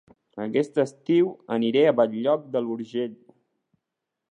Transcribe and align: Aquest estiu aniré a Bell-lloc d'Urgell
Aquest 0.45 0.79
estiu 0.83 1.27
aniré 1.57 1.85
a 1.87 1.93
Bell-lloc 2.01 2.49
d'Urgell 2.57 3.15